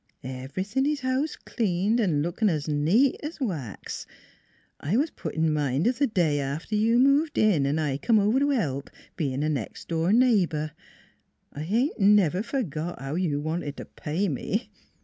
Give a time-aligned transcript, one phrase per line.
[0.23, 4.07] Everything is house cleaned & looking as neat as wax.
[4.79, 8.17] I was put in mind of the day after you moved in and I come
[8.17, 10.71] over to help, being a next door neighbor.
[11.53, 14.71] I ain't never forgot how you wanted to pay me.